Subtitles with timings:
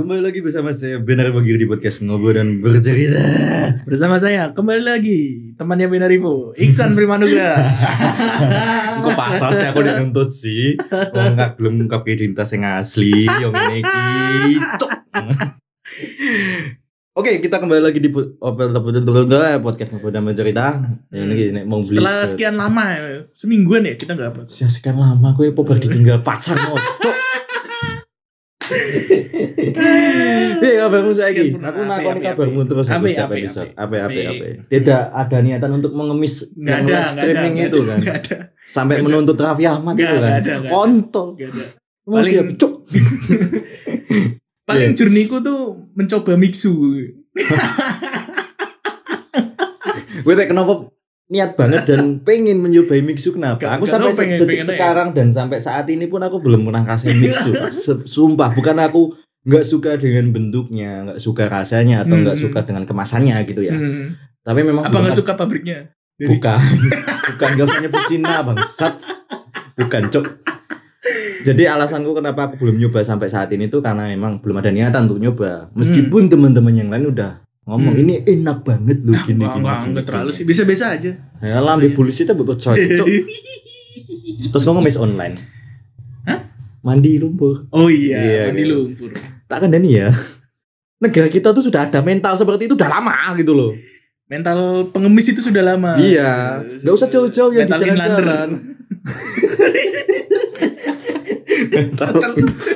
[0.00, 3.20] Kembali lagi bersama saya Benar Bagir di podcast Ngobrol dan Bercerita.
[3.84, 5.20] Bersama saya kembali lagi
[5.60, 7.52] temannya Benarivo, Iksan Primanugra.
[9.04, 10.80] Kok pasal sih aku dituntut sih?
[10.88, 14.56] Wong nggak belum ngungkap identitas yang asli, yang ini.
[14.80, 14.88] Cuk.
[17.12, 19.04] Oke, kita kembali lagi di Teputan
[19.60, 20.80] podcast Ngobrol dan Bercerita.
[21.12, 22.00] Ini mau beli.
[22.00, 22.84] Setelah sekian lama,
[23.36, 24.42] semingguan ya kita nggak apa.
[24.48, 27.20] Sia sekian lama gue pobar ditinggal pacar ngocok.
[30.60, 31.52] Eh kabarmu saiki?
[31.52, 33.70] Sekian Aku nakoni kabarmu terus aku Ape, setiap ape, episode.
[33.74, 33.96] ape.
[33.98, 34.46] Ape ape.
[34.66, 37.98] Tidak ada niatan untuk mengemis yang live ada, streaming itu kan.
[38.00, 40.20] ada, Sampai menuntut Raffi Ahmad Nggak, itu kan.
[40.20, 40.68] nggak ada, ada.
[40.68, 41.28] Kontol.
[41.34, 41.64] nggak ada.
[42.02, 42.72] Paling- siap cuk.
[44.68, 44.96] Paling Iya.
[44.96, 45.60] jurniku tuh
[45.92, 46.70] mencoba mixu.
[50.20, 50.86] Gue teh kenapa
[51.30, 53.56] niat banget dan pengen mencobai mixu kenapa?
[53.56, 54.70] Nggak- Aku nggak sampai pengen- detik pengen aja.
[54.72, 57.50] sekarang dan sampai saat ini pun aku belum pernah kasih mixu.
[58.14, 62.44] Sumpah, bukan aku nggak suka dengan bentuknya, nggak suka rasanya atau nggak Hmm.
[62.44, 63.72] suka dengan kemasannya gitu ya.
[63.72, 64.18] Hmm.
[64.40, 65.88] Tapi memang Apa nggak suka pabriknya?
[66.14, 66.60] Dari- Bukan.
[67.30, 68.94] Bukan gak usah nyebut Cina bangsat.
[69.74, 70.26] Bukan, Cok.
[71.40, 75.08] Jadi alasanku kenapa aku belum nyoba sampai saat ini tuh karena memang belum ada niatan
[75.08, 75.72] untuk nyoba.
[75.72, 78.02] Meskipun teman-teman yang lain udah ngomong Hmm.
[78.02, 79.62] ini enak banget loh gini Nggak, gini.
[79.62, 80.44] nggak, gini, nggak terlalu gini." sih.
[80.44, 81.10] Bisa-bisa aja.
[81.40, 82.76] Ya lah ambil polisi itu buat coy.
[82.76, 83.06] Cok.
[84.50, 85.34] Terus ngomong mes online.
[86.22, 86.40] Hah?
[86.82, 87.70] Mandi lumpur.
[87.70, 88.74] Oh iya, Iya, mandi gitu.
[88.74, 89.10] lumpur.
[89.46, 90.10] Tak kan ya.
[90.98, 93.72] Negara kita tuh sudah ada mental seperti itu udah lama gitu loh.
[94.26, 95.96] Mental pengemis itu sudah lama.
[95.96, 98.48] Iya, nggak usah jauh-jauh yang di jalan-jalan.
[98.50, 98.58] mental
[101.70, 102.32] Mental- mental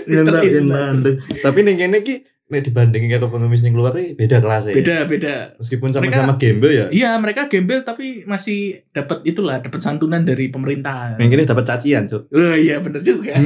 [0.07, 1.13] mental inlander.
[1.41, 4.75] Tapi ning kene ki nek dibandingin karo pengemis ning luar iki beda kelas ya.
[4.75, 5.35] Beda, beda.
[5.57, 6.87] Meskipun sama-sama gembel ya.
[6.89, 11.17] Iya, mereka gembel tapi masih dapat itulah, dapat santunan dari pemerintah.
[11.17, 12.29] Yang ini dapat cacian, Cuk.
[12.29, 13.33] Oh iya, bener juga.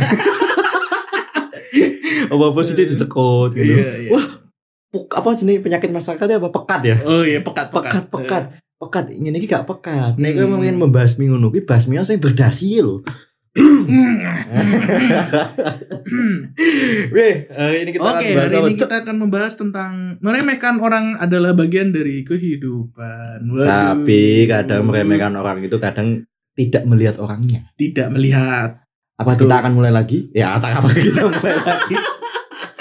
[2.28, 3.78] Apa-apa sih dia dicekot gitu.
[3.78, 4.10] Iya, iya.
[4.10, 4.26] Wah,
[4.90, 6.48] puk- apa jenis penyakit masyarakatnya apa?
[6.50, 6.96] Pekat ya?
[7.02, 8.44] Oh iya, pekat, Pekat, pekat.
[8.78, 10.14] Pekat, ini iki gak pekat.
[10.14, 10.54] Nek Hmm.
[10.54, 13.02] pengen membasmi ngono kuwi basmi sing berdasi lho.
[17.14, 19.92] Weh, hari ini kita Oke, akan bahas hari ini kita akan membahas tentang
[20.22, 23.44] meremehkan orang adalah bagian dari kehidupan.
[23.48, 23.66] Waduh.
[23.66, 26.24] Tapi kadang meremehkan orang itu kadang
[26.58, 27.70] tidak melihat orangnya.
[27.78, 28.82] tidak melihat.
[29.18, 29.50] Apa Betul.
[29.50, 30.30] kita akan mulai lagi?
[30.30, 31.96] Ya, tak apa kita mulai lagi.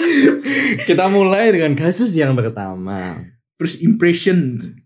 [0.88, 3.18] kita mulai dengan kasus yang pertama.
[3.58, 4.38] First impression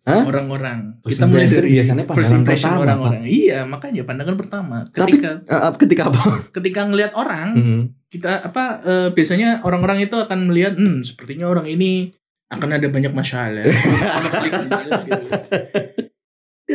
[0.02, 0.24] Hah?
[0.24, 0.96] orang-orang.
[1.04, 3.20] First kita mulai impression dari biasanya first pandangan impression pertama, orang-orang.
[3.28, 4.76] Iya, makanya pandangan pertama.
[4.88, 6.22] Tapi- Ketika Eh, ketika apa?
[6.50, 7.82] ketika ngelihat orang, Hmm.
[8.08, 12.16] kita apa eh, biasanya orang-orang itu akan melihat hmm sepertinya orang ini
[12.48, 13.64] akan ada banyak masalah.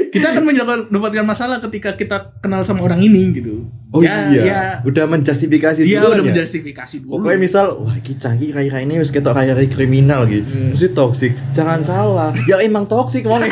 [0.07, 3.68] Kita akan mendapatkan masalah ketika kita kenal sama orang ini gitu.
[3.91, 4.41] Oh Ya, iya.
[4.44, 4.62] ya.
[4.84, 6.25] Udah menjustifikasi Dia dulu udah ya.
[6.31, 7.12] menjustifikasi dulu.
[7.19, 8.16] Pokoknya misal, wah iki
[8.51, 10.46] kaya ini wis ketok kaya kriminal gitu.
[10.46, 10.72] Hmm.
[10.72, 11.34] Mesti toksik.
[11.51, 12.31] Jangan salah.
[12.46, 13.44] Ya emang toksik wong.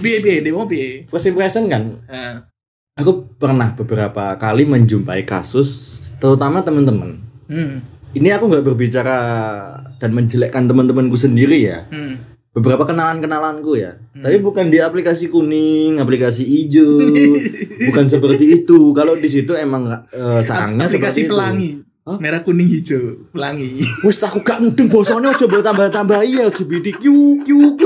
[0.00, 1.04] Piye piye demo piye.
[1.06, 2.34] Impression kan Eh,
[2.96, 7.16] aku pernah beberapa kali menjumpai kasus terutama teman-teman
[7.48, 9.16] hmm, ini aku nggak berbicara
[9.96, 12.14] dan menjelekkan teman-temanku sendiri ya hmm.
[12.50, 14.26] beberapa kenalan-kenalanku ya Hmm.
[14.26, 16.98] tapi bukan di aplikasi kuning aplikasi hijau
[17.88, 21.32] bukan seperti itu kalau di situ emang eh, sarangnya aplikasi seperti itu.
[21.32, 21.70] pelangi.
[22.00, 22.16] Hah?
[22.18, 23.78] Merah kuning hijau, pelangi.
[24.04, 27.04] Wes aku gak mudeng bosone coba tambah-tambah iya LGBT Q
[27.40, 27.82] Q Q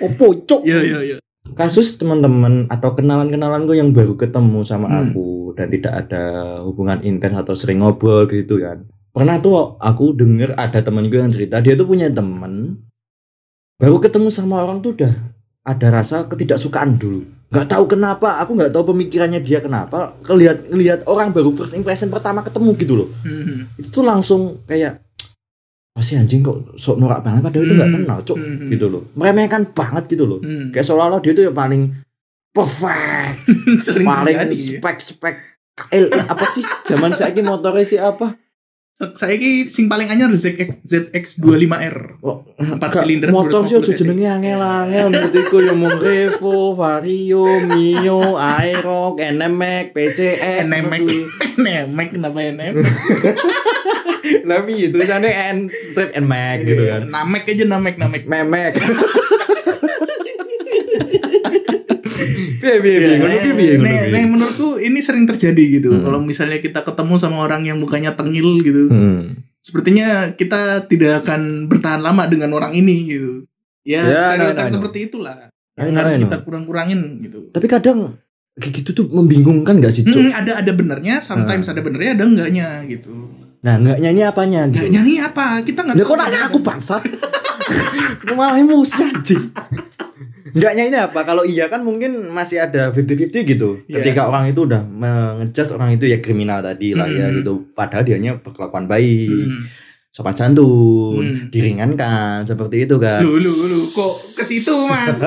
[0.00, 1.16] Opo cok Iya iya iya.
[1.52, 5.12] Kasus teman-teman atau kenalan-kenalanku yang baru ketemu sama Hmm.
[5.12, 6.24] aku dan tidak ada
[6.64, 8.88] hubungan intens atau sering ngobrol gitu kan.
[9.12, 12.82] Pernah tuh aku denger ada temanku yang cerita dia tuh punya temen
[13.78, 15.12] baru ketemu sama orang tuh udah
[15.62, 17.22] ada rasa ketidaksukaan dulu.
[17.52, 20.16] Nggak tahu kenapa, aku nggak tahu pemikirannya dia kenapa.
[20.26, 23.08] Ngelihat orang baru first impression pertama ketemu gitu loh.
[23.22, 23.70] Hmm.
[23.78, 25.03] Itu tuh langsung kayak
[25.94, 27.98] masih anjing kok sok norak banget padahal itu nggak Hmm.
[28.00, 28.36] kenal, cok.
[28.36, 28.66] Hmm.
[28.66, 29.02] Gitu loh.
[29.14, 30.68] Meremehkan banget gitu loh Hmm.
[30.68, 31.82] kayak seolah-olah dia tuh yang paling
[32.50, 33.46] perfect
[34.04, 34.78] paling terjadi.
[34.78, 35.36] spek spek
[35.74, 38.38] KL apa sih zaman saya motornya sih apa
[38.94, 42.22] Saya ki sing paling anyar ZX ZX25R.
[42.22, 43.98] oh, Empat silinder motor sih 250 aja cc.
[44.06, 51.10] jenenge angel-angel menurut iku yo mung Revo, Vario, Mio, Aerox, NMAX, PCE, NMAX.
[51.58, 52.52] Nemek kenapa ya
[54.24, 57.02] itu tulisannya N strip NMAX gitu kan.
[57.12, 58.22] Namek aja namek namek.
[58.24, 58.72] Memek.
[62.64, 65.92] Piye Ya, ki nah, nah, nah, menurutku ini sering terjadi gitu.
[65.92, 66.02] Hmm.
[66.08, 69.36] Kalau misalnya kita ketemu sama orang yang mukanya tengil gitu, Hmm.
[69.60, 73.32] sepertinya kita tidak akan bertahan lama dengan orang ini gitu.
[73.84, 75.52] Ya, Ya, stereotip seperti itulah.
[75.76, 77.52] Yang harus kita kurang-kurangin gitu.
[77.52, 78.16] Tapi kadang
[78.56, 80.14] kayak gitu tuh membingungkan gak sih, Cuk?
[80.14, 83.43] Hmm, ada ada benernya, sometimes ada benernya, ada enggaknya gitu.
[83.64, 84.84] Nah, nggak nyanyi apanya gitu.
[84.84, 85.44] Enggaknya nih apa?
[85.64, 87.02] Kita nggak Lah kok nanya aku bangsat?
[88.36, 89.44] Malah emosi anjing.
[90.54, 91.24] Enggaknya ini apa?
[91.24, 93.80] Kalau iya kan mungkin masih ada 50-50 gitu.
[93.88, 94.04] Iya.
[94.04, 97.40] Ketika orang itu udah mengejudge orang itu ya kriminal tadi lah ya Hmm.
[97.40, 97.52] gitu.
[97.72, 99.64] Padahal dianya berkelakuan baik, Hmm.
[100.14, 101.50] Sopan santun, Hmm.
[101.50, 103.18] diringankan seperti itu kan.
[103.18, 105.18] Lu lu lu kok ke situ, Mas?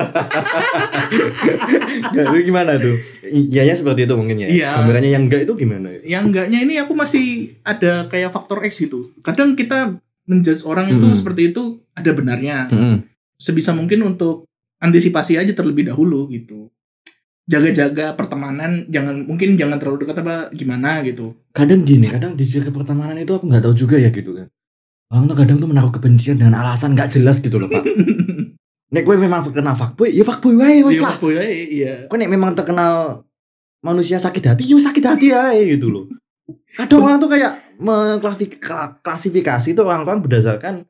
[2.08, 2.96] Ya, itu gimana tuh?
[3.22, 4.48] Iyanya seperti itu mungkin ya.
[4.48, 4.70] Iya.
[4.80, 5.92] Gambarannya yang enggak itu gimana?
[6.00, 7.26] Yang enggaknya ini aku masih
[7.62, 9.12] ada kayak faktor X gitu.
[9.20, 11.16] Kadang kita menjudge orang itu Hmm.
[11.16, 12.68] seperti itu ada benarnya.
[12.68, 13.04] Mm-mm.
[13.36, 14.48] Sebisa mungkin untuk
[14.78, 16.68] antisipasi aja terlebih dahulu gitu.
[17.44, 21.32] Jaga-jaga pertemanan, jangan mungkin jangan terlalu dekat apa gimana gitu.
[21.48, 24.48] Kadang gini, kadang di circle pertemanan itu aku nggak tahu juga ya gitu kan.
[25.08, 27.80] Orang tuh kadang tuh menaruh kebencian dengan alasan nggak jelas gitu loh pak.
[28.92, 31.16] Nek gue memang terkenal fuckboy, ya fuckboy wae wes Iya, lah.
[31.20, 31.36] boy,
[31.68, 31.94] iya.
[32.08, 33.20] Kok nek memang terkenal
[33.84, 36.04] manusia sakit hati, yo sakit hati ya gitu loh.
[36.72, 40.88] Kadang orang tuh kayak mengklasifikasi itu orang-orang berdasarkan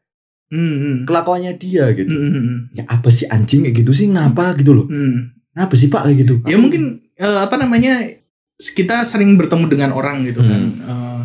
[0.48, 0.96] Hmm, hmm.
[1.04, 2.08] kelakuannya dia gitu.
[2.08, 2.58] Hmm, hmm, hmm.
[2.72, 4.08] Ya apa sih anjing kayak gitu sih?
[4.08, 4.86] Kenapa gitu loh?
[4.88, 5.36] Hmm.
[5.52, 6.34] Kenapa sih pak kayak gitu?
[6.48, 8.00] Ya mungkin eh, apa namanya
[8.56, 10.60] kita sering bertemu dengan orang gitu kan.
[10.72, 11.20] Hmm.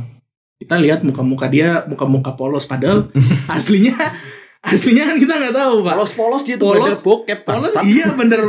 [0.64, 3.12] Eh, kita lihat muka-muka dia muka-muka polos padahal
[3.52, 4.00] aslinya
[4.62, 5.94] aslinya kan kita nggak tahu pak.
[5.94, 7.84] polos-polos dia tuh Polos- bandar bokep Polos bangsat.
[7.84, 8.42] iya bener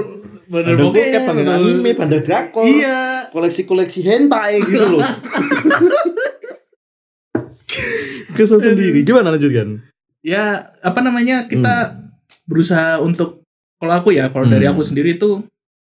[0.46, 2.62] bener bokep, bokep, bener- anime, bandar drakor.
[2.62, 3.26] Iya.
[3.28, 5.02] koleksi-koleksi hentai gitu loh.
[8.30, 9.02] Kesel sendiri.
[9.02, 9.82] Gimana lanjutkan?
[10.22, 11.98] Ya apa namanya kita
[12.44, 13.42] berusaha untuk
[13.76, 14.72] kalau aku ya kalau dari Hmm.
[14.72, 15.44] aku sendiri tuh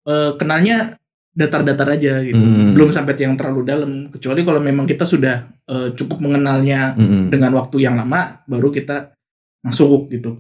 [0.05, 0.95] eh, kenalnya
[1.35, 2.39] datar-datar aja gitu.
[2.39, 2.79] Hmm.
[2.79, 6.95] Belum sampai yang terlalu dalam kecuali kalau memang kita sudah eh, cukup mengenalnya
[7.29, 9.13] dengan waktu yang lama baru kita
[9.67, 10.39] masuk gitu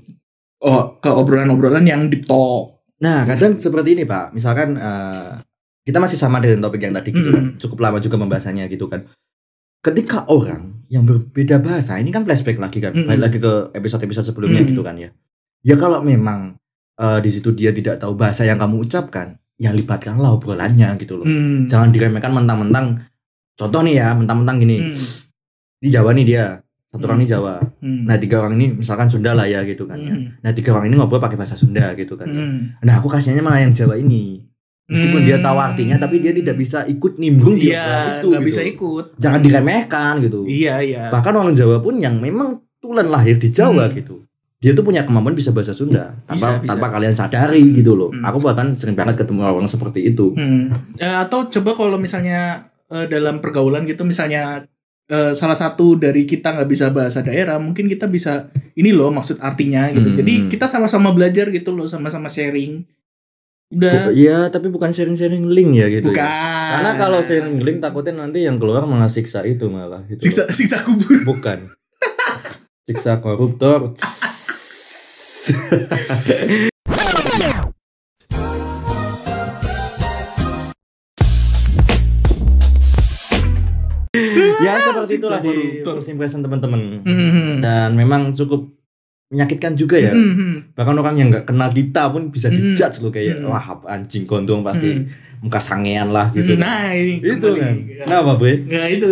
[0.62, 4.32] oh ke obrolan-obrolan yang deep talk Nah, kadang seperti ini, Pak.
[4.32, 5.30] Misalkan eh,
[5.84, 7.44] kita masih sama dengan topik yang tadi gitu kan.
[7.52, 7.56] Mm.
[7.60, 9.04] Cukup lama juga membahasanya gitu kan.
[9.84, 12.96] Ketika orang yang berbeda bahasa, ini kan flashback lagi kan.
[12.96, 13.04] Mm.
[13.04, 14.68] Balik lagi ke episode-episode sebelumnya Mm.
[14.72, 15.10] gitu kan ya.
[15.64, 16.56] Ya kalau memang
[16.96, 21.26] eh, di situ dia tidak tahu bahasa yang kamu ucapkan, ya libatkanlah obrolannya gitu loh.
[21.26, 21.64] Hmm.
[21.64, 22.86] Jangan diremehkan mentang-mentang.
[23.54, 24.76] Contoh nih ya, mentang-mentang gini.
[24.82, 24.98] Hmm.
[25.78, 26.44] Di Jawa nih dia.
[26.88, 27.26] Satu orang Hmm.
[27.26, 27.54] ini Jawa.
[27.80, 28.02] Hmm.
[28.04, 30.14] Nah, tiga orang ini misalkan Sunda lah ya gitu kan ya.
[30.14, 30.38] Hmm.
[30.38, 32.26] Nah, tiga orang ini ngobrol pakai bahasa Sunda gitu kan.
[32.26, 32.38] ya.
[32.40, 32.78] Hmm.
[32.80, 34.42] Nah, aku kasihnya malah yang Jawa ini.
[34.84, 38.30] Meskipun dia tahu artinya, tapi dia tidak bisa ikut nimbrung di iya itu.
[38.30, 38.44] gitu.
[38.44, 40.44] bisa ikut Jangan diremehkan gitu.
[40.44, 43.96] iya iya Bahkan orang Jawa pun yang memang tulen lahir di Jawa Hmm.
[43.96, 44.16] gitu.
[44.64, 46.68] Dia tuh punya kemampuan bisa bahasa Sunda tanpa Bisa, bisa.
[46.72, 48.08] tanpa kalian sadari gitu loh.
[48.08, 48.24] Hmm.
[48.24, 50.32] Aku bahkan sering banget ketemu orang seperti itu.
[50.32, 50.72] Hmm.
[50.96, 54.64] Eh, atau coba kalau misalnya eh, dalam pergaulan gitu misalnya
[55.04, 59.36] eh, salah satu dari kita nggak bisa bahasa daerah mungkin kita bisa ini loh maksud
[59.38, 60.16] artinya gitu Hmm.
[60.16, 62.88] jadi kita sama-sama belajar gitu loh sama-sama sharing
[63.66, 66.08] udah Iya, tapi bukan sharing-sharing link ya gitu.
[66.08, 66.72] bukan ya.
[66.72, 70.24] Karena kalau sharing link takutnya nanti yang keluar malah siksa itu malah gitu.
[70.24, 71.68] siksa siksa kubur Bukan.
[72.84, 73.92] Siksa koruptor.
[84.64, 87.02] ya seperti itulah di impression teman-teman.
[87.04, 87.60] Hmm.
[87.60, 88.72] Dan memang cukup
[89.28, 90.12] menyakitkan juga ya.
[90.14, 92.56] Hmm, hmm, Bahkan orang yang nggak kenal kita pun bisa Hmm.
[92.72, 93.50] dijudge loh kayak Hmm.
[93.50, 95.42] wah anjing gondong pasti hmm.
[95.42, 96.54] muka sangean lah gitu.
[96.56, 97.60] Nah, ini itu kembali.
[97.60, 97.74] kan.
[98.06, 98.64] Kenapa, Bre?
[98.64, 99.08] Nggak itu.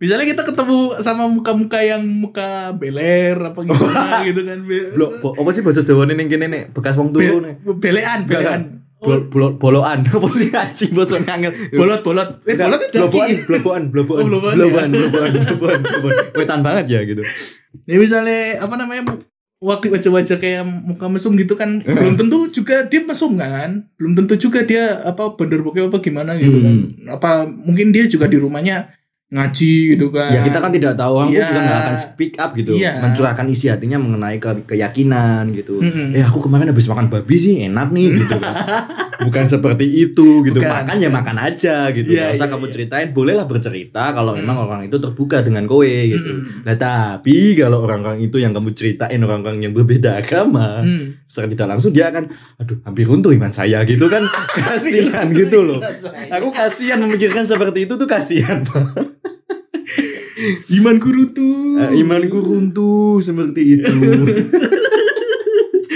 [0.00, 4.58] Misalnya kita ketemu sama muka-muka yang muka beler apa gimana gitu kan.
[4.96, 7.60] Blok, apa sih bahasa Jawa nih kene nih bekas wong turu nih.
[7.76, 8.62] belean, belean.
[8.96, 11.52] Bol, bolo- boloan apa sih anjing bahasa angel.
[11.72, 12.28] bolot, bolot.
[12.44, 15.00] Eh, bolot itu bloboan, bloboan, bloboan, Oh, bloboan, bloboan, ya.
[15.00, 16.14] bloboan, bloboan, bloboan.
[16.34, 17.20] Wetan banget ya gitu.
[17.84, 19.04] Ya misalnya apa namanya
[19.56, 24.36] waktu wajah-wajah kayak muka mesum gitu kan belum tentu juga dia mesum kan belum tentu
[24.38, 27.04] juga dia apa bener bokeh apa gimana gitu kan Hmm.
[27.10, 28.88] apa mungkin dia juga di rumahnya
[29.30, 31.46] ngaji gitu kan Ya kita kan tidak tahu, aku Iya.
[31.46, 32.98] juga nggak akan speak up gitu, Iya.
[32.98, 35.78] mencurahkan isi hatinya mengenai ke- keyakinan gitu.
[35.78, 36.10] Mm-mm.
[36.12, 38.42] Eh aku kemarin habis makan babi sih enak nih gitu kan.
[39.20, 40.58] Bukan seperti itu gitu.
[40.58, 42.08] Bukan, Makan ya makan aja gitu.
[42.08, 42.72] Nggak usah iya, kamu iya.
[42.72, 44.42] ceritain, bolehlah bercerita kalau Hmm.
[44.42, 46.30] memang orang itu terbuka dengan kowe gitu.
[46.40, 46.64] Mm-mm.
[46.64, 51.20] Nah tapi kalau orang-orang itu yang kamu ceritain orang-orang yang berbeda agama, Hmm.
[51.24, 52.26] secara tidak langsung dia akan,
[52.58, 54.26] aduh hampir runtuh iman saya gitu kan,
[54.58, 55.78] kasihan gitu loh.
[56.32, 58.64] Aku kasihan memikirkan seperti itu tuh kasihan.
[60.76, 63.90] Imanku rutuh Eh, imanku runtuh seperti itu.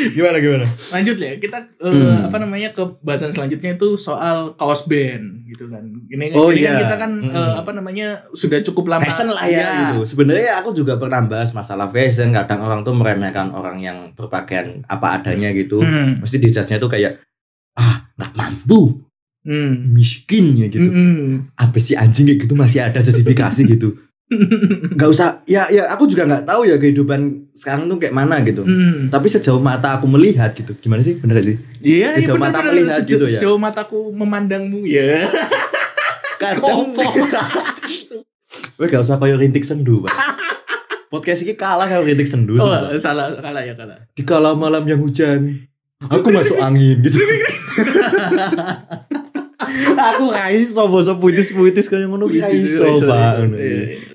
[0.06, 0.66] gimana gimana?
[0.92, 2.28] lanjut ya kita eh, Hmm.
[2.28, 6.70] apa namanya ke bahasan selanjutnya itu soal kaos band gitu kan ini, Oh, ini kan
[6.70, 6.80] iya.
[6.84, 7.32] kita kan Hmm.
[7.32, 9.70] eh, apa namanya sudah cukup lama Fashion lah ya, Iya.
[9.88, 9.98] gitu.
[10.06, 12.30] Sebenarnya aku juga pernah bahas masalah fashion.
[12.30, 15.80] Kadang orang tuh meremehkan orang yang berpakaian apa adanya gitu.
[15.80, 16.20] Hmm.
[16.20, 17.24] Mesti dijudge-nya tuh kayak
[17.72, 19.02] ah nggak mampu,
[19.40, 19.88] Hmm.
[19.90, 21.52] miskin ya gitu Mm-mm.
[21.54, 23.92] apa sih anjing kayak gitu masih ada justifikasi gitu
[24.90, 27.20] nggak usah ya ya aku juga nggak tahu ya kehidupan
[27.52, 29.08] sekarang tuh kayak mana gitu Mm.
[29.08, 32.48] tapi sejauh mata aku melihat gitu gimana sih bener gak sih Iya, iya Sejauh benar,
[32.48, 32.70] mata benar.
[32.70, 33.36] melihat Sejauh- gitu ya.
[33.36, 35.28] Sejauh mataku memandangmu ya.
[36.42, 36.90] kadang.
[38.76, 40.14] Weh gak usah koyo rintik sendu pak
[41.06, 42.98] podcast ini kalah kalau rintik sendu oh, sumpah.
[42.98, 44.02] salah, kalah ya kalah.
[44.10, 45.62] di kala malam yang hujan
[46.02, 47.22] aku masuk angin gitu
[49.96, 53.46] aku raiso boso puitis puitis kayak ngono raiso pak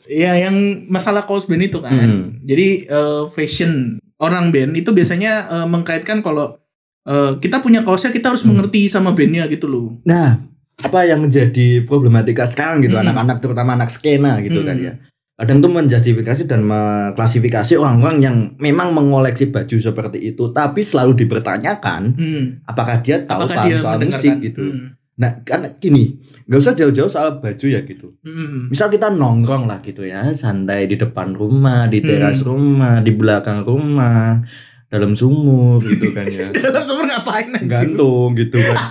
[0.09, 0.55] Iya, yang
[0.89, 1.93] masalah kaos band itu kan.
[1.93, 2.41] Hmm.
[2.41, 3.71] Jadi eh, fashion
[4.17, 6.57] orang band itu biasanya eh, mengkaitkan kalau
[7.05, 8.57] eh, kita punya kaosnya kita harus Hmm.
[8.57, 10.01] mengerti sama bandnya gitu loh.
[10.03, 10.41] nah
[10.79, 13.03] apa yang menjadi problematika sekarang gitu Hmm.
[13.03, 14.85] anak-anak terutama anak skena gitu kan Hmm.
[14.85, 14.93] ya
[15.35, 22.01] kadang tuh menjustifikasi dan mengklasifikasi orang-orang yang memang mengoleksi baju seperti itu tapi selalu dipertanyakan
[22.11, 22.43] Hmm.
[22.63, 24.87] apakah dia tahu Apakah paham dia soal musik gitu Hmm.
[25.19, 26.15] Nah kan gini
[26.47, 28.67] nggak usah jauh-jauh soal baju ya gitu Hmm.
[28.67, 32.47] misal kita nongkrong lah gitu ya santai di depan rumah di teras Hmm.
[32.49, 34.39] rumah di belakang rumah
[34.87, 37.69] dalam sumur gitu kan ya Dalam sumur ngapain anjing?
[37.69, 38.77] gantung gitu kan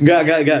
[0.00, 0.60] nggak nggak nggak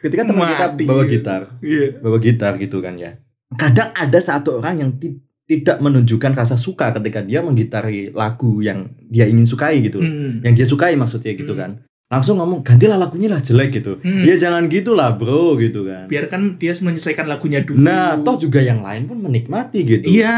[0.00, 1.86] ketika teman kita bawa gitar Iya.
[1.98, 3.18] bawa gitar gitu kan ya
[3.52, 8.84] kadang ada satu orang yang ti- tidak menunjukkan rasa suka ketika dia menggitari lagu yang
[9.02, 10.42] dia ingin sukai gitu Hmm.
[10.42, 11.58] yang dia sukai maksudnya gitu Hmm.
[11.58, 11.70] kan
[12.08, 14.24] langsung ngomong gantilah lagunya lah jelek gitu Hmm.
[14.24, 17.76] ya jangan gitulah bro gitu kan Biarkan dia menyelesaikan lagunya dulu.
[17.76, 20.32] nah toh juga yang lain pun menikmati gitu Iya,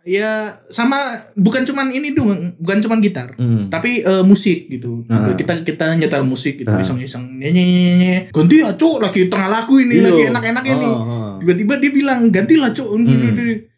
[0.00, 0.30] ya
[0.68, 0.94] sama
[1.32, 3.34] bukan cuman ini dong, bukan cuman gitar.
[3.34, 3.66] Hmm.
[3.66, 5.34] tapi eh, musik gitu Ah.
[5.34, 6.78] kita kita nyetel musik gitu Ah.
[6.78, 8.10] iseng-iseng nyanyi nyanyi nyanyi.
[8.30, 10.06] ganti ya cuk lagi tengah lagu ini Iya.
[10.06, 11.30] lagi enak-enak ini Oh, oh.
[11.38, 13.71] tiba-tiba dia bilang ganti lah cuk Hmm.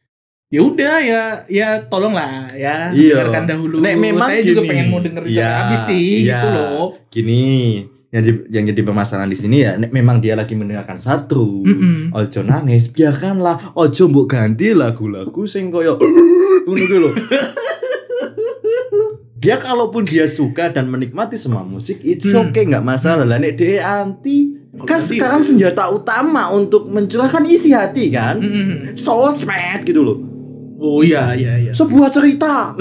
[0.55, 3.27] Ya udah ya ya tolonglah ya Iya.
[3.27, 4.71] dengarkan dahulu Nek, memang saya juga gini.
[4.71, 6.37] pengen mau dengerin Iya, sampai habis sih iya.
[6.37, 7.43] gitu loh gini
[8.09, 12.15] yang, di- yang jadi permasalahan di sini ya nek memang dia lagi mendengarkan satu Mm-mm.
[12.15, 17.11] ojo nangis biarkanlah ojo mbok ganti lagu-lagu sing koyo ngono lho
[19.35, 22.49] dia kalaupun dia suka dan menikmati semua musik it's Hmm.
[22.49, 28.09] okay nggak masalah lah nek dia anti kan sekarang senjata utama untuk mencurahkan isi hati
[28.09, 28.95] kan Mm-mm.
[28.95, 30.19] sosmed gitu loh
[30.77, 32.75] oh iya iya iya sebuah cerita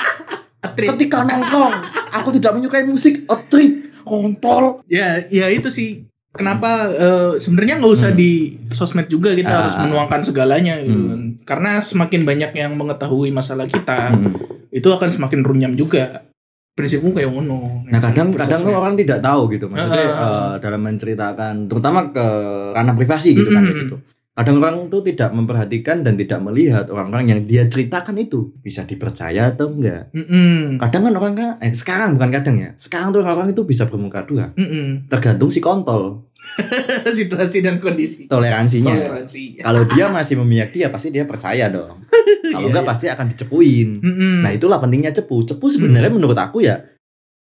[0.76, 1.74] ketika nongkrong
[2.10, 7.92] aku tidak menyukai musik a treat kontol ya ya itu sih kenapa eh, sebenarnya nggak
[7.92, 8.18] usah Hmm.
[8.18, 8.30] di
[8.70, 9.58] sosmed juga kita Ah.
[9.64, 11.08] harus menuangkan segalanya gitu Hmm.
[11.08, 11.20] kan.
[11.42, 14.36] karena semakin banyak yang mengetahui masalah kita Hmm.
[14.70, 16.22] itu akan semakin runyam juga
[16.70, 20.22] prinsipmu kayak ngono Nah kadang kadang tuh orang tidak tahu gitu maksudnya Ah.
[20.22, 22.26] eh, dalam menceritakan terutama ke
[22.72, 23.68] ranah privasi gitu kan Mm-mm.
[23.68, 23.96] kayak gitu.
[24.30, 29.50] Kadang orang tuh tidak memperhatikan dan tidak melihat orang-orang yang dia ceritakan itu bisa dipercaya
[29.50, 30.08] atau enggak.
[30.14, 30.78] Mm-mm.
[30.78, 32.70] Kadang kan orang kan eh sekarang bukan kadang ya.
[32.78, 34.54] Sekarang tuh orang itu bisa bermuka dua.
[34.54, 35.10] Mm-mm.
[35.10, 36.30] Tergantung si kontol
[37.18, 38.94] situasi dan kondisi toleransinya.
[38.96, 42.00] toleransi Kalau dia masih memihak dia pasti dia percaya dong.
[42.54, 42.90] Kalau Iya, enggak iya.
[42.90, 43.88] pasti akan dicepuin.
[44.00, 44.34] Mm-mm.
[44.46, 45.44] Nah itulah pentingnya cepu.
[45.44, 46.80] Cepu sebenarnya menurut aku ya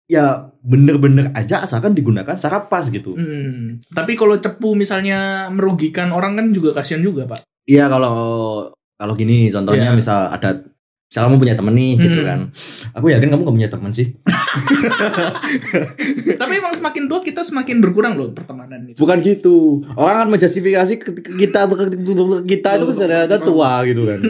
[0.08, 3.16] ya bener-bener aja asalkan digunakan secara pas gitu.
[3.16, 3.80] Mm.
[3.88, 8.16] tapi kalau cepu misalnya merugikan orang kan juga kasihan juga pak Iya kalau
[8.96, 9.96] kalau gini contohnya Iya.
[9.96, 10.56] misal ada
[11.04, 12.26] misal kamu punya temen nih gitu Hmm.
[12.26, 12.40] kan.
[12.92, 14.06] Aku yakin kamu gak punya temen sih.
[16.40, 19.84] tapi emang semakin tua kita semakin berkurang loh pertemanan itu Bukan gitu.
[19.96, 20.92] Orang kan menjustifikasi
[21.36, 21.60] kita
[22.44, 24.20] kita itu ternyata tua gitu kan.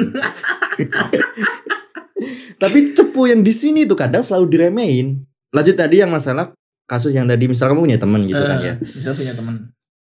[2.59, 5.23] Tapi cepu yang di sini tuh kadang selalu diremehin.
[5.49, 6.52] Lanjut tadi yang masalah
[6.85, 8.75] kasus yang tadi misal kamu punya temen gitu kan Eh, ya.
[8.81, 9.55] misal punya teman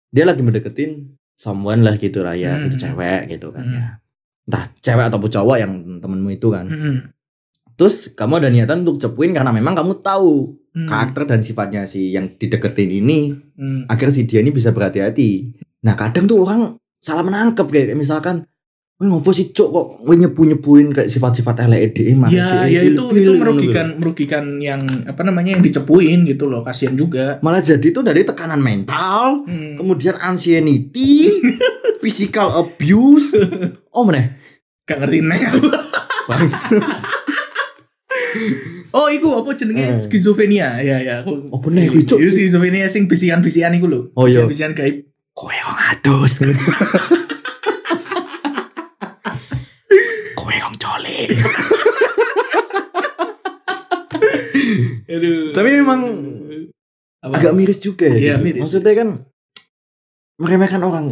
[0.06, 2.70] Dia lagi mendeketin someone lah gitu lah ya, Hmm.
[2.70, 3.74] gitu cewek gitu kan Hmm.
[3.74, 3.86] ya.
[4.46, 6.64] Entah cewek ataupun cowok yang temenmu itu kan.
[6.64, 6.96] Mm-mm.
[7.76, 10.86] Terus kamu ada niatan untuk cepuin karena memang kamu tahu Mm.
[10.86, 13.84] karakter dan sifatnya si yang dideketin ini Mm.
[13.86, 15.52] agar si dia ini bisa berhati-hati.
[15.82, 18.46] Nah kadang tuh orang salah menangkap kayak misalkan,
[18.96, 23.36] Wih ngopo sih cok kok wih nyepu-nyepuin kayak sifat-sifat LED mah ya ya itu itu
[23.36, 28.24] merugikan merugikan yang apa namanya yang dicepuin gitu loh kasihan juga Malah jadi tuh dari
[28.24, 29.76] tekanan mental, Hmm.
[29.76, 31.28] kemudian anxiety,
[32.00, 33.36] physical abuse.
[33.90, 34.32] Oh meneh.
[34.82, 35.40] gak ngerti nih
[38.92, 39.98] oh iku apa jenenge Eh.
[39.98, 42.18] skizofrenia ya ya aku Oh, bener, iku, Cuk.
[42.18, 44.46] Itu skizofrenia sing bisian-bisian iku lho Oh, iya.
[44.46, 46.40] bisian gaib Kowe ngatus.
[55.06, 56.00] Aduh Tapi memang
[57.22, 57.32] apa?
[57.38, 58.16] agak miris juga ya.
[58.16, 58.44] Iya, gitu.
[58.44, 58.60] miris.
[58.62, 59.08] Maksudnya kan
[60.36, 61.06] meremehkan orang.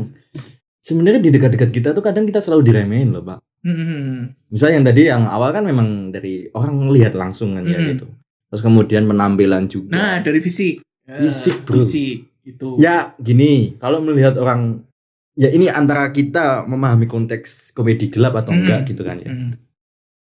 [0.85, 3.38] Sebenarnya di dekat-dekat kita tuh kadang kita selalu diremehin loh, Pak.
[3.64, 4.37] Hmm.
[4.53, 7.91] Misalnya yang tadi yang awal kan memang dari orang lihat langsung kan ya Mm-mm.
[7.97, 8.07] gitu.
[8.53, 9.91] Terus kemudian penampilan juga.
[9.91, 11.81] nah dari fisik Fisik, bro.
[11.81, 12.76] Fisik gitu.
[12.76, 14.85] Ya gini, kalau melihat orang
[15.33, 18.61] ya ini antara kita memahami konteks komedi gelap atau Hmm.
[18.62, 19.33] enggak gitu kan ya.
[19.33, 19.53] Mm,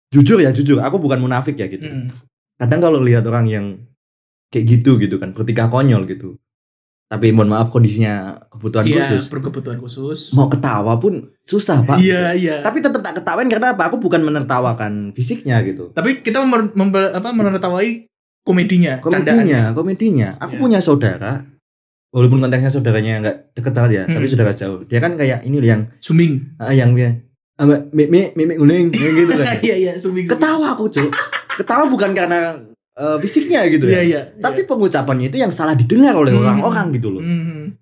[0.09, 1.85] Jujur ya jujur, aku bukan munafik ya gitu.
[1.85, 2.09] mm.
[2.57, 3.65] Kadang kalau lihat orang yang
[4.49, 6.35] kayak gitu gitu kan, bertingkah konyol gitu.
[7.05, 9.29] Tapi mohon maaf kondisinya kebutuhan Iya, khusus.
[9.29, 10.29] berkebutuhan khusus.
[10.33, 11.97] Mau ketawa pun susah, Pak.
[11.97, 12.55] Iya, iya.
[12.61, 13.89] Tapi tetap tak ketawain karena apa?
[13.89, 15.89] Aku bukan menertawakan fisiknya gitu.
[15.89, 18.05] Tapi kita memper- apa menertawai
[18.41, 19.73] komedinya, candaannya.
[19.73, 20.29] Komedinya, komedinya.
[20.37, 20.61] Aku Iya.
[20.61, 21.31] punya saudara,
[22.09, 24.33] walaupun konteksnya saudaranya nggak deket banget ya, tapi Hmm.
[24.33, 24.79] saudara jauh.
[24.85, 26.57] Dia kan kayak ini yang Suming.
[26.57, 27.25] ah, yang dia
[27.59, 29.59] apa mimi mimi guling gitu kan.
[29.67, 29.91] Iya, iya.
[29.99, 31.11] Ketawa aku, Cuk.
[31.59, 32.55] Ketawa bukan karena
[32.95, 34.03] eh, fisiknya gitu Iya, ya.
[34.07, 34.21] iya.
[34.39, 36.41] Tapi pengucapannya itu yang salah didengar oleh Hmm.
[36.41, 37.19] orang-orang gitu loh.
[37.19, 37.75] Hmm.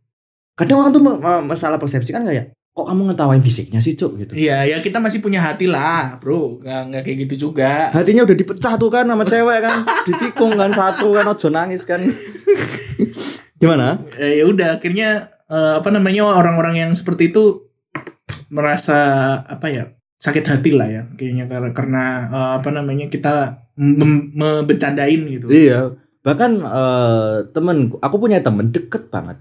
[0.57, 1.03] Kadang orang tuh
[1.46, 4.34] masalah persepsi kan kayak kok kamu ngetawain fisiknya sih, Cuk gitu.
[4.34, 6.62] Iya, ya kita masih punya hati lah, bro.
[6.62, 7.89] Nggak, nggak kayak gitu juga.
[7.89, 9.77] Hatinya udah dipecah tuh kan sama cewek kan,
[10.10, 12.01] ditikung kan satu kan ojo nangis kan.
[13.62, 14.01] Gimana?
[14.17, 17.66] Eh, ya udah, akhirnya eh, apa namanya orang-orang yang seperti itu
[18.49, 18.97] merasa
[19.41, 19.83] apa ya
[20.17, 23.33] sakit hati lah ya, kayaknya karena karena eh, apa namanya kita
[23.77, 25.47] mem- membecandain gitu.
[25.47, 29.37] Iya, bahkan eh, temen, aku punya temen deket banget.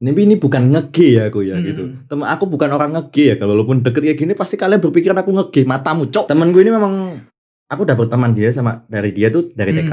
[0.00, 1.64] Tapi ini bukan ngege ya aku ya Hmm.
[1.64, 1.82] gitu.
[2.04, 3.34] Temen aku bukan orang ngege ya.
[3.36, 6.24] Kalau walaupun deket kayak gini pasti kalian berpikiran aku ngege matamu cok.
[6.24, 7.20] Temen gue ini memang
[7.68, 9.80] aku dapat teman dia sama dari dia tuh dari Hmm.
[9.84, 9.92] TK.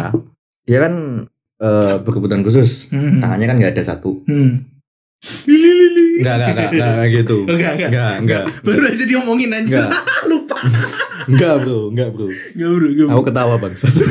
[0.63, 0.93] Dia kan
[1.57, 2.87] eh, berkebutuhan khusus.
[2.87, 3.19] Hmm.
[3.19, 4.23] Tangannya kan nggak ada satu.
[4.23, 4.76] Hmm.
[5.43, 6.05] Lili lili.
[6.21, 7.37] Enggak, enggak, enggak, enggak, gitu.
[7.43, 7.89] Enggak, enggak.
[7.89, 8.43] Enggak, enggak.
[8.61, 9.65] Baru aja diomongin aja.
[9.65, 9.91] Enggak.
[10.29, 10.57] Lupa.
[11.25, 11.79] Enggak, Bro.
[11.89, 12.27] Enggak, Bro.
[12.29, 12.87] Enggak, bro.
[12.87, 13.93] Enggak, Aku ketawa bangsat.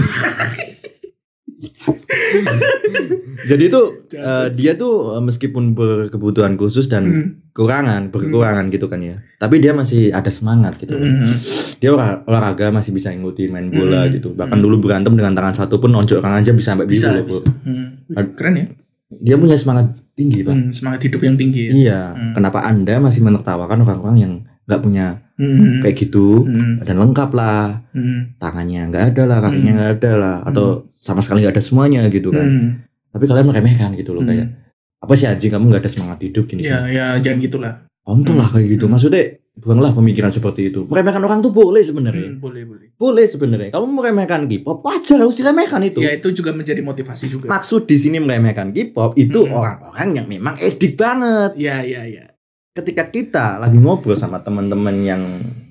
[3.47, 7.29] Jadi itu eh, dia tuh eh, meskipun berkebutuhan khusus dan Hmm.
[7.55, 9.23] kekurangan, berkekurangan gitu kan ya.
[9.37, 10.93] Tapi dia masih ada semangat gitu.
[10.93, 11.33] Hmm.
[11.79, 14.13] Dia olah- olahraga masih bisa ngikutin main bola Hmm.
[14.13, 14.35] gitu.
[14.35, 17.41] Bahkan dulu berantem dengan tangan satu pun nonjok orang aja bisa sampai Bisa, loh, Bro.
[17.63, 18.03] Hmm.
[18.35, 18.67] Keren ya.
[19.09, 20.55] Dia punya semangat tinggi, Pak.
[20.57, 21.73] Hmm, semangat hidup yang tinggi ya.
[21.77, 22.01] Iya.
[22.17, 22.33] Hmm.
[22.33, 24.33] Kenapa Anda masih menertawakan orang-orang yang
[24.67, 25.85] nggak punya Hmm.
[25.85, 26.49] kayak gitu?
[26.49, 26.81] Hmm.
[26.81, 28.35] Dan lengkap lah, Hmm.
[28.41, 29.79] tangannya nggak ada lah, kakinya Hmm.
[29.79, 32.49] nggak ada lah, atau sama sekali nggak ada semuanya gitu kan.
[32.49, 32.69] Hmm.
[33.13, 34.33] Tapi kalian meremehkan gitu loh Hmm.
[34.33, 34.49] kayak
[34.97, 36.65] apa sih anjing kamu nggak ada semangat hidup gini?
[36.65, 37.75] Ya, ya jangan gitulah.
[38.01, 38.89] Kontol lah kayak gitu.
[38.89, 38.97] Hmm.
[38.97, 39.23] Maksudnya
[39.57, 40.89] buanglah pemikiran seperti itu.
[40.89, 42.33] Meremehkan orang tuh boleh sebenarnya.
[42.33, 42.86] Hmm, boleh, boleh.
[42.97, 43.69] Boleh sebenarnya.
[43.71, 46.01] Kamu meremehkan K-pop wajar harus diremehkan itu.
[46.01, 47.45] Ya itu juga menjadi motivasi juga.
[47.47, 49.53] Maksud di sini meremehkan K-pop itu Hmm.
[49.53, 51.53] orang-orang yang memang edik banget.
[51.61, 52.33] Ya, ya, ya.
[52.73, 55.21] Ketika kita lagi ngobrol sama teman-teman yang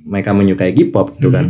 [0.06, 1.36] mereka menyukai K-pop gitu Hmm.
[1.36, 1.46] kan.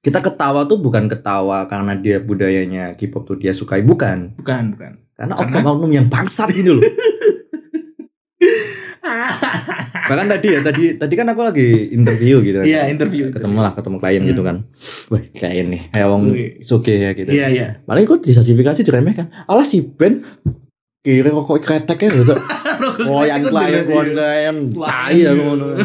[0.00, 4.38] Kita ketawa tuh bukan ketawa karena dia budayanya K-pop tuh dia sukai bukan.
[4.38, 4.92] Bukan, bukan.
[5.12, 5.42] Karena Karena?
[5.60, 6.84] oknum-oknum yang bangsat gitu loh.
[10.10, 12.66] Bahkan tadi ya, tadi tadi kan aku lagi interview gitu kan.
[12.66, 13.30] Iya, interview.
[13.30, 14.28] ketemu lah ketemu klien Hmm.
[14.28, 14.56] gitu kan
[15.06, 16.22] wah klien nih kayak wong
[16.60, 17.66] suge ya gitu Iya, iya.
[17.80, 20.26] paling kok disertifikasi diremehkan alah si Ben
[21.00, 22.34] kira kok kretek ya gitu
[23.08, 25.78] oh yang klien klien klien tai ya ngono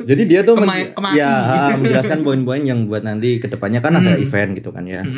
[0.00, 1.14] jadi dia tuh men- Kema- kemaki.
[1.14, 1.32] ya
[1.74, 4.22] menjelaskan poin-poin yang buat nanti ke depannya kan ada Hmm.
[4.22, 5.14] event gitu kan ya Hmm.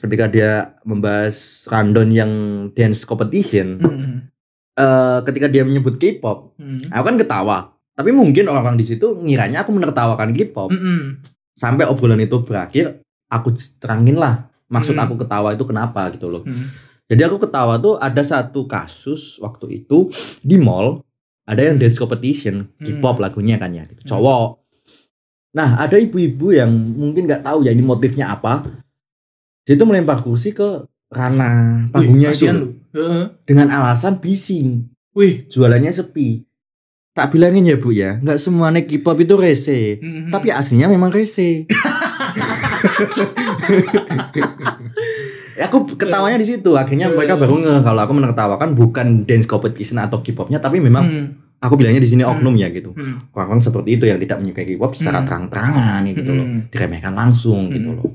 [0.00, 0.50] ketika dia
[0.82, 1.34] membahas
[1.66, 2.32] rundown yang
[2.70, 4.16] dance competition Hmm.
[4.74, 6.88] Eh, ketika dia menyebut K-pop Hmm.
[6.88, 7.58] aku kan ketawa
[7.92, 11.20] tapi mungkin orang-orang di situ ngiranya aku menertawakan K-pop Hmm.
[11.52, 15.04] sampai obrolan itu berakhir aku terangin lah maksud Hmm.
[15.04, 16.72] aku ketawa itu kenapa gitu loh Hmm.
[17.04, 20.08] jadi aku ketawa tuh ada satu kasus waktu itu
[20.40, 21.04] di mall
[21.42, 24.08] ada yang dance competition K-pop lagunya kan ya gitu.
[24.08, 24.62] cowok
[25.52, 28.64] nah ada ibu-ibu yang mungkin nggak tahu ya ini motifnya apa
[29.62, 32.72] dia tuh melempar kursi ke ranah panggungnya Wih, itu loh.
[32.92, 32.98] Lu.
[32.98, 33.24] Heeh.
[33.44, 35.44] dengan alasan bising Wih.
[35.46, 36.44] jualannya sepi
[37.10, 40.30] tak bilangin ya bu ya nggak semuanya K-pop itu rese Hmm.
[40.30, 41.68] tapi aslinya memang rese.
[45.52, 46.72] Ya, aku ketawanya di situ.
[46.72, 51.26] Akhirnya mereka baru nge kalau aku menertawakan bukan dance competition atau K-popnya, tapi memang Hmm.
[51.60, 52.32] aku bilangnya di sini Hmm.
[52.32, 52.90] oknum ya gitu.
[52.90, 53.28] Hmm.
[53.30, 55.26] Orang-orang seperti itu yang tidak menyukai K-pop secara Hmm.
[55.28, 56.60] terang-terangan gitu loh, Hmm.
[56.68, 57.98] diremehkan langsung gitu Hmm.
[58.00, 58.12] loh.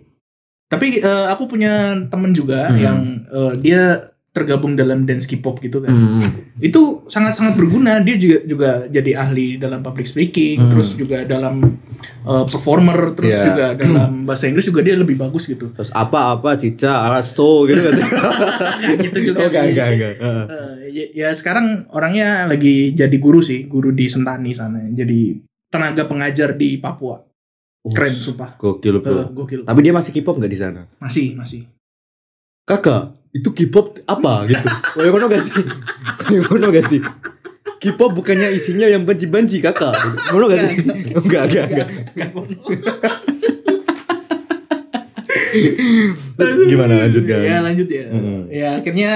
[0.67, 1.73] Tapi eh, aku punya
[2.09, 2.75] temen juga Hmm.
[2.75, 4.06] yang eh, dia
[4.37, 5.89] tergabung dalam dance K-pop gitu kan.
[5.89, 6.53] Hmm.
[6.57, 7.97] Itu sangat-sangat berguna.
[7.99, 10.69] Dia juga juga jadi ahli dalam public speaking, Hmm.
[10.71, 11.81] terus juga dalam
[12.23, 13.43] eh, performer, terus Iya.
[13.43, 15.73] juga dalam bahasa Inggris juga dia lebih bagus gitu.
[15.73, 17.93] Terus apa-apa cica, araso gitu kan.
[19.03, 19.57] gitu juga Oh, sih.
[19.65, 20.13] enggak, enggak.
[20.15, 20.43] Heeh.
[20.47, 24.85] Eh, ya, ya sekarang orangnya lagi jadi guru sih, guru di Sentani sana.
[24.87, 27.17] Jadi tenaga pengajar di Papua.
[27.87, 28.59] Keren sumpah.
[28.59, 29.31] Gokil, Bro.
[29.31, 29.61] gokil.
[29.63, 30.81] Tapi dia masih K-pop nggak di sana?
[30.99, 31.63] Masih, masih.
[32.67, 34.67] Kakak, itu K-pop apa gitu?
[34.99, 35.63] Oh, ngono gak sih?
[36.51, 36.99] Ngono gak sih?
[37.79, 40.17] K-pop bukannya isinya yang banci-banci kakak gitu.
[40.35, 40.75] Ngono gak sih?
[41.15, 41.87] Enggak, enggak, enggak.
[46.67, 47.39] Gimana lanjut kan?
[47.39, 48.05] Ya lanjut ya.
[48.11, 48.39] Heeh.
[48.51, 49.11] Ya akhirnya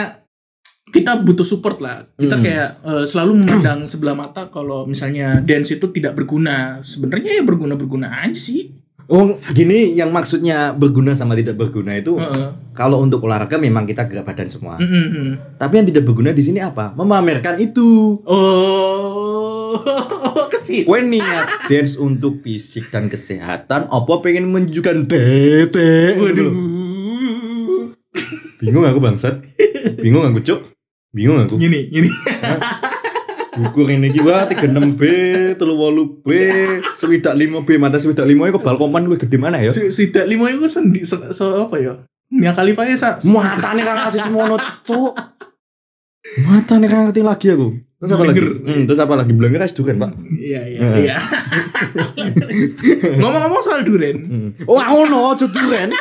[0.92, 2.08] kita butuh support lah.
[2.16, 2.44] Kita Mm.
[2.44, 6.80] kayak eh, selalu memandang sebelah mata kalau misalnya dance itu tidak berguna.
[6.84, 8.72] Sebenarnya ya berguna-berguna aja sih.
[9.12, 12.72] Oh, gini yang maksudnya berguna sama tidak berguna itu Heeh.
[12.72, 14.80] kalau untuk olahraga memang kita gerak badan semua.
[14.80, 15.32] Mm, mm, mm.
[15.60, 16.96] Tapi yang tidak berguna di sini apa?
[16.96, 18.24] Memamerkan itu.
[18.24, 19.76] Oh,
[20.56, 20.88] kesit.
[20.88, 26.16] Kue niat dance untuk fisik dan kesehatan, apa pengen menunjukkan tete?
[26.16, 26.52] Waduh.
[28.64, 29.44] Bingung aku bangsat.
[30.00, 30.72] Bingung aku cuk.
[31.12, 31.60] Bingung aku.
[31.60, 32.08] Gini, gini.
[33.52, 35.02] Ukur ini gua 36B,
[35.60, 36.28] 38B,
[36.96, 39.76] swidak 5B, mata swidak 5 itu balkoman lu gede mana ya?
[39.76, 42.00] Sudah lima itu sendi, se, se- apa ya?
[42.32, 43.10] Mia Khalifa ya sa.
[43.22, 45.12] Matane kan kasih semono cuk.
[46.42, 47.76] Matane kan ngerti lagi aku.
[48.00, 48.40] Terus apa lagi?
[48.42, 49.32] Hmm, terus apa lagi?
[49.36, 50.12] Blenger es duren, Pak.
[50.32, 50.98] Iya, iya, Heeh.
[51.06, 51.18] iya.
[53.20, 54.18] Ngomong-ngomong soal duren.
[54.26, 54.50] Hmm.
[54.66, 55.92] Oh, ngono, aja duren.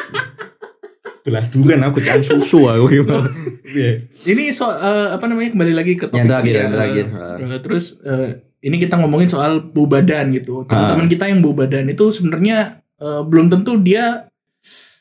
[1.31, 3.31] Belah duren aku jangan susu aku gimana.
[3.65, 3.93] Iya.
[4.27, 6.61] Ini soal eh, apa namanya kembali lagi ke topik Yang terakhir, ya.
[6.61, 7.05] yang terakhir.
[7.39, 8.29] Eh, terus eh,
[8.61, 10.67] ini kita ngomongin soal bau badan gitu.
[10.67, 14.27] Teman-teman kita yang bau badan itu sebenarnya eh, belum tentu dia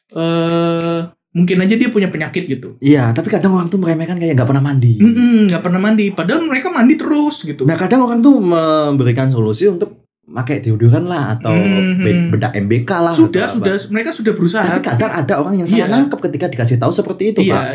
[0.10, 2.76] eh mungkin aja dia punya penyakit gitu.
[2.82, 4.98] Iya, tapi kadang orang tuh meremehkan kayak nggak pernah mandi.
[5.46, 7.70] Nggak pernah mandi, padahal mereka mandi terus gitu.
[7.70, 12.30] Nah, kadang orang tuh memberikan solusi untuk pakai deodoran lah atau Hmm, be- hmm.
[12.30, 13.14] bedak MBK lah.
[13.14, 13.66] sudah, atau apa.
[13.76, 14.64] sudah, mereka sudah berusaha.
[14.64, 15.94] Tapi kadang ada orang yang salah Iya.
[15.96, 17.66] nangkep ketika dikasih tahu seperti itu, iya, Pak.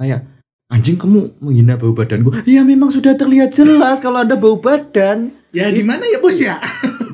[0.00, 0.16] iya.
[0.66, 2.32] Anjing kamu menghina bau badanku.
[2.42, 5.36] Iya, memang sudah terlihat jelas kalau ada bau badan.
[5.52, 6.56] Ya gimana ya bos ya?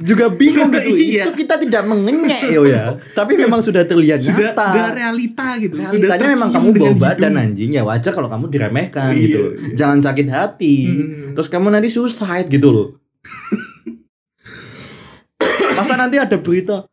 [0.00, 0.94] Juga bingung gitu.
[1.10, 1.26] Iya.
[1.26, 2.94] Itu kita tidak mengenyek yo ya.
[3.10, 4.62] Tapi memang sudah terlihat Sudah, nyata.
[4.70, 5.74] sudah realita gitu.
[5.74, 7.42] sudah Realitanya memang tercium kamu bau badan hidung.
[7.42, 9.40] anjing ya wajar kalau kamu diremehkan Iya, gitu.
[9.42, 9.74] iya.
[9.74, 10.76] Jangan sakit hati.
[10.86, 11.34] Hmm.
[11.34, 12.88] Terus kamu nanti suicide gitu loh.
[15.78, 16.84] Masa nanti ada berita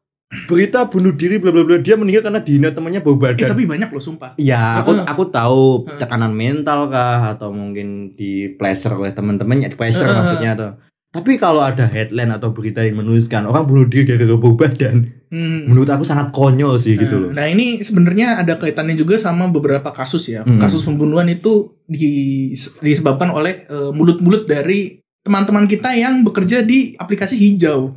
[0.44, 3.46] berita bunuh diri bla bla bla dia meninggal karena dihina temannya bau Eh, badan.
[3.48, 4.34] tapi banyak loh sumpah.
[4.36, 5.64] Iya, aku aku tahu
[5.96, 10.70] tekanan mental kah atau mungkin di pleasure oleh teman-temannya, di pleasure maksudnya atau
[11.10, 15.64] tapi kalau ada headline atau berita yang menuliskan orang bunuh diri gara-gara bau badan, Hmm.
[15.66, 17.32] menurut aku sangat konyol sih gitu loh.
[17.32, 20.44] Nah ini sebenarnya ada kaitannya juga sama beberapa kasus ya.
[20.44, 20.60] Hmm.
[20.60, 27.36] Kasus pembunuhan itu di- disebabkan oleh eh, mulut-mulut dari teman-teman kita yang bekerja di aplikasi
[27.38, 27.96] hijau.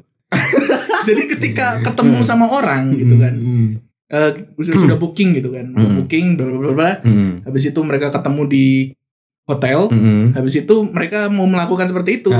[1.08, 3.66] Jadi ketika ketemu sama orang gitu kan, Hmm.
[4.08, 6.04] eh, sudah, sudah booking gitu kan, Hmm.
[6.04, 6.92] booking, bla bla bla.
[7.00, 7.40] Hmm.
[7.42, 8.66] Habis itu mereka ketemu di
[9.44, 9.88] hotel.
[9.88, 10.36] Hmm.
[10.36, 12.30] Habis itu mereka mau melakukan seperti itu.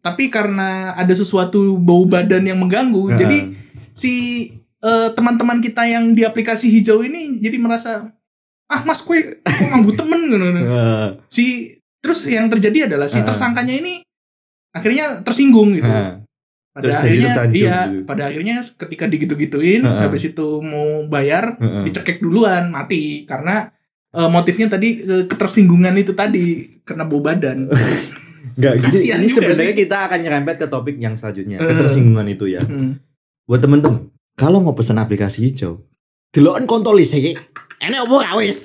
[0.00, 3.38] Tapi karena ada sesuatu bau badan yang mengganggu, jadi
[3.92, 4.12] si
[4.76, 8.12] eh, teman-teman kita yang di aplikasi hijau ini jadi merasa
[8.66, 10.46] ah mas kue kok nganggu temen gitu.
[10.68, 11.16] Ah.
[11.26, 14.04] si terus yang terjadi adalah si tersangkanya ini
[14.70, 15.88] akhirnya tersinggung gitu.
[16.76, 18.04] Pada Terus akhirnya iya gitu.
[18.04, 20.04] pada akhirnya ketika digitu-gituin Ah.
[20.04, 21.82] habis itu mau bayar Ah.
[21.82, 23.72] dicekek duluan mati karena
[24.12, 26.44] eh, motifnya tadi eh, ketersinggungan itu tadi
[26.82, 27.72] karena bau badan
[28.56, 29.80] Enggak, gini, Kasihan ini sebenarnya sih.
[29.82, 31.66] kita akan nyerempet ke topik yang selanjutnya, Eh.
[31.66, 32.60] ketersinggungan itu ya.
[32.60, 32.96] Hmm.
[33.44, 35.84] Buat temen-temen, kalau mau pesan aplikasi hijau,
[36.30, 37.36] deloken kontol listrik.
[37.78, 38.64] Enek opo gak wis?